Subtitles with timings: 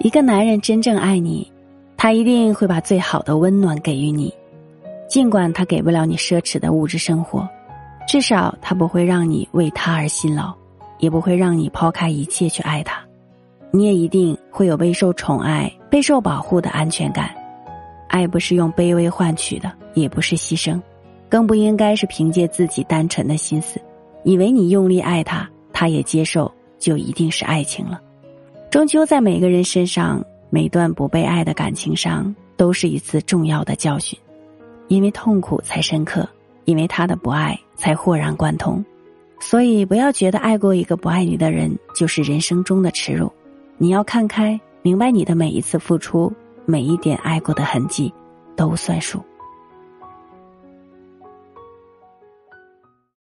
[0.00, 1.50] 一个男人真正爱你，
[1.96, 4.32] 他一定会把最好的温暖给予你，
[5.08, 7.48] 尽管他给不了你奢侈的物质生活，
[8.06, 10.54] 至少他不会让你为他而辛劳，
[10.98, 13.00] 也不会让你抛开一切去爱他。
[13.72, 17.34] 你也一定会有备受宠爱、备受保护的安全感。
[18.06, 20.80] 爱不是用卑微换取的，也不是牺牲，
[21.28, 23.80] 更不应该是凭借自己单纯的心思，
[24.22, 28.00] 以为你用力爱他，他也接受，就一定是爱情了。
[28.70, 34.18] 终究在每个人身上，每段不被爱的感情上，都是一次重要的教训，
[34.88, 36.28] 因为痛苦才深刻，
[36.66, 38.84] 因为他的不爱才豁然贯通。
[39.40, 43.32] 所以，不要觉得爱过一个不爱你的人就是人生中的耻辱。
[43.78, 46.30] 你要看开，明白你的每一次付出，
[46.66, 48.12] 每一点爱过的痕迹，
[48.54, 49.24] 都算数。